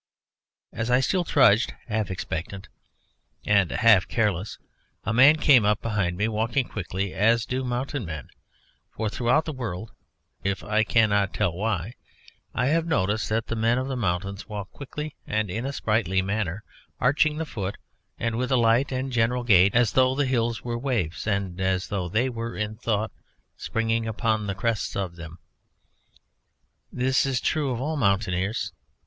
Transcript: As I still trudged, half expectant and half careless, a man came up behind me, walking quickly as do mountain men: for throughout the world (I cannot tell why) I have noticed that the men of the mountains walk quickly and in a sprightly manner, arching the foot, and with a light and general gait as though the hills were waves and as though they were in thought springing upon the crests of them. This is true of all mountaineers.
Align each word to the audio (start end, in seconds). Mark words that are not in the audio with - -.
As 0.73 0.89
I 0.89 0.99
still 0.99 1.23
trudged, 1.23 1.75
half 1.85 2.09
expectant 2.09 2.69
and 3.45 3.69
half 3.69 4.07
careless, 4.07 4.57
a 5.03 5.13
man 5.13 5.35
came 5.35 5.63
up 5.63 5.79
behind 5.79 6.17
me, 6.17 6.27
walking 6.27 6.67
quickly 6.67 7.13
as 7.13 7.45
do 7.45 7.63
mountain 7.63 8.03
men: 8.03 8.29
for 8.89 9.09
throughout 9.09 9.45
the 9.45 9.53
world 9.53 9.91
(I 10.63 10.83
cannot 10.83 11.35
tell 11.35 11.53
why) 11.53 11.93
I 12.51 12.65
have 12.69 12.87
noticed 12.87 13.29
that 13.29 13.45
the 13.45 13.55
men 13.55 13.77
of 13.77 13.87
the 13.89 13.95
mountains 13.95 14.49
walk 14.49 14.71
quickly 14.71 15.15
and 15.27 15.51
in 15.51 15.67
a 15.67 15.71
sprightly 15.71 16.23
manner, 16.23 16.63
arching 16.99 17.37
the 17.37 17.45
foot, 17.45 17.75
and 18.17 18.39
with 18.39 18.51
a 18.51 18.57
light 18.57 18.91
and 18.91 19.11
general 19.11 19.43
gait 19.43 19.75
as 19.75 19.91
though 19.91 20.15
the 20.15 20.25
hills 20.25 20.63
were 20.63 20.79
waves 20.79 21.27
and 21.27 21.61
as 21.61 21.89
though 21.89 22.09
they 22.09 22.27
were 22.27 22.55
in 22.57 22.75
thought 22.75 23.11
springing 23.55 24.07
upon 24.07 24.47
the 24.47 24.55
crests 24.55 24.95
of 24.95 25.15
them. 25.15 25.37
This 26.91 27.23
is 27.23 27.39
true 27.39 27.69
of 27.69 27.79
all 27.79 27.97
mountaineers. 27.97 28.73